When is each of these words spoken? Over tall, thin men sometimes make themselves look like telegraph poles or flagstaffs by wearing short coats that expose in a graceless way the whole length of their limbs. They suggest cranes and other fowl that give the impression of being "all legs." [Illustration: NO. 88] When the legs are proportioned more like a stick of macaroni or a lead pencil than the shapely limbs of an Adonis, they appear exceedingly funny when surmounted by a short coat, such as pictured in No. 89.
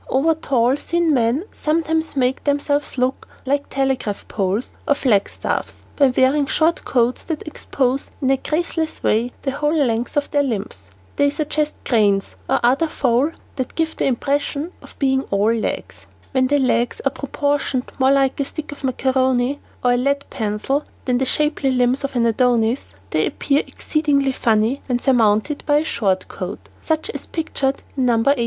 Over 0.09 0.33
tall, 0.41 0.77
thin 0.77 1.13
men 1.13 1.43
sometimes 1.51 2.15
make 2.17 2.43
themselves 2.43 2.97
look 2.97 3.27
like 3.45 3.69
telegraph 3.69 4.27
poles 4.27 4.73
or 4.87 4.95
flagstaffs 4.95 5.83
by 5.95 6.07
wearing 6.07 6.47
short 6.47 6.83
coats 6.85 7.23
that 7.25 7.45
expose 7.45 8.09
in 8.19 8.31
a 8.31 8.37
graceless 8.37 9.03
way 9.03 9.31
the 9.43 9.51
whole 9.51 9.75
length 9.75 10.17
of 10.17 10.31
their 10.31 10.41
limbs. 10.41 10.89
They 11.17 11.29
suggest 11.29 11.75
cranes 11.85 12.33
and 12.49 12.59
other 12.63 12.87
fowl 12.87 13.33
that 13.57 13.75
give 13.75 13.95
the 13.95 14.05
impression 14.07 14.71
of 14.81 14.97
being 14.97 15.21
"all 15.29 15.53
legs." 15.53 16.07
[Illustration: 16.33 16.33
NO. 16.33 16.39
88] 16.39 16.41
When 16.41 16.47
the 16.47 16.57
legs 16.67 17.01
are 17.05 17.11
proportioned 17.11 17.91
more 17.99 18.11
like 18.11 18.39
a 18.39 18.45
stick 18.45 18.71
of 18.71 18.83
macaroni 18.83 19.59
or 19.83 19.91
a 19.93 19.97
lead 19.97 20.27
pencil 20.31 20.83
than 21.05 21.19
the 21.19 21.25
shapely 21.25 21.69
limbs 21.69 22.03
of 22.03 22.15
an 22.15 22.25
Adonis, 22.25 22.95
they 23.11 23.27
appear 23.27 23.61
exceedingly 23.67 24.31
funny 24.31 24.81
when 24.87 24.97
surmounted 24.97 25.61
by 25.67 25.75
a 25.77 25.83
short 25.83 26.27
coat, 26.27 26.69
such 26.81 27.11
as 27.11 27.27
pictured 27.27 27.83
in 27.95 28.07
No. 28.07 28.13
89. 28.21 28.35